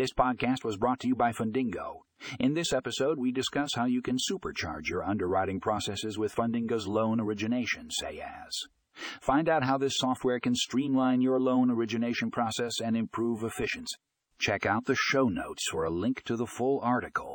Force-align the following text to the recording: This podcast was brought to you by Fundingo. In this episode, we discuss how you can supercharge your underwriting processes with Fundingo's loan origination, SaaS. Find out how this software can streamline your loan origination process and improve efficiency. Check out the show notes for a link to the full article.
This 0.00 0.14
podcast 0.14 0.64
was 0.64 0.78
brought 0.78 0.98
to 1.00 1.08
you 1.08 1.14
by 1.14 1.30
Fundingo. 1.30 2.04
In 2.38 2.54
this 2.54 2.72
episode, 2.72 3.18
we 3.18 3.32
discuss 3.32 3.74
how 3.76 3.84
you 3.84 4.00
can 4.00 4.16
supercharge 4.16 4.88
your 4.88 5.04
underwriting 5.04 5.60
processes 5.60 6.16
with 6.16 6.34
Fundingo's 6.34 6.86
loan 6.86 7.20
origination, 7.20 7.90
SaaS. 7.90 8.68
Find 9.20 9.46
out 9.46 9.62
how 9.62 9.76
this 9.76 9.98
software 9.98 10.40
can 10.40 10.54
streamline 10.54 11.20
your 11.20 11.38
loan 11.38 11.70
origination 11.70 12.30
process 12.30 12.80
and 12.82 12.96
improve 12.96 13.44
efficiency. 13.44 13.94
Check 14.38 14.64
out 14.64 14.86
the 14.86 14.96
show 14.96 15.28
notes 15.28 15.68
for 15.70 15.84
a 15.84 15.90
link 15.90 16.22
to 16.24 16.34
the 16.34 16.46
full 16.46 16.80
article. 16.82 17.29